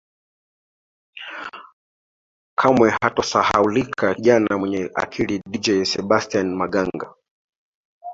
[2.59, 7.15] Kamwe hatosahaulika kijana mwenye akili Dj Sebastian Maganga